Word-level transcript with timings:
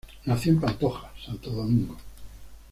Nació 0.25 0.53
en 0.53 0.59
Pantoja, 0.59 1.11
Santo 1.23 1.51
Domingo. 1.51 1.95